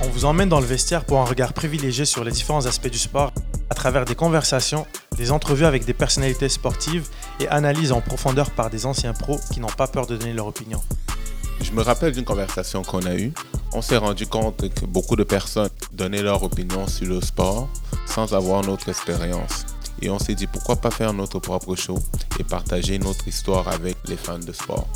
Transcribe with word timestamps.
On 0.00 0.08
vous 0.08 0.24
emmène 0.24 0.48
dans 0.48 0.60
le 0.60 0.66
vestiaire 0.66 1.04
pour 1.04 1.18
un 1.18 1.24
regard 1.24 1.52
privilégié 1.52 2.06
sur 2.06 2.24
les 2.24 2.32
différents 2.32 2.64
aspects 2.64 2.88
du 2.88 2.98
sport 2.98 3.32
à 3.68 3.74
travers 3.74 4.06
des 4.06 4.14
conversations, 4.14 4.86
des 5.18 5.30
entrevues 5.30 5.66
avec 5.66 5.84
des 5.84 5.92
personnalités 5.92 6.48
sportives 6.48 7.08
et 7.38 7.48
analyses 7.48 7.92
en 7.92 8.00
profondeur 8.00 8.50
par 8.50 8.70
des 8.70 8.86
anciens 8.86 9.12
pros 9.12 9.38
qui 9.52 9.60
n'ont 9.60 9.66
pas 9.66 9.88
peur 9.88 10.06
de 10.06 10.16
donner 10.16 10.32
leur 10.32 10.46
opinion. 10.46 10.80
Je 11.60 11.72
me 11.72 11.82
rappelle 11.82 12.12
d'une 12.12 12.24
conversation 12.24 12.82
qu'on 12.82 13.04
a 13.04 13.14
eue. 13.14 13.32
On 13.72 13.82
s'est 13.82 13.96
rendu 13.96 14.26
compte 14.26 14.72
que 14.72 14.86
beaucoup 14.86 15.16
de 15.16 15.24
personnes 15.24 15.68
donnaient 15.92 16.22
leur 16.22 16.42
opinion 16.42 16.86
sur 16.86 17.06
le 17.06 17.20
sport 17.20 17.68
sans 18.06 18.32
avoir 18.34 18.62
notre 18.62 18.88
expérience. 18.88 19.66
Et 20.00 20.10
on 20.10 20.18
s'est 20.18 20.34
dit 20.34 20.46
pourquoi 20.46 20.76
pas 20.76 20.90
faire 20.90 21.12
notre 21.12 21.38
propre 21.38 21.74
show 21.74 21.98
et 22.38 22.44
partager 22.44 22.98
notre 22.98 23.28
histoire 23.28 23.68
avec 23.68 23.96
les 24.08 24.16
fans 24.16 24.38
de 24.38 24.52
sport. 24.52 24.86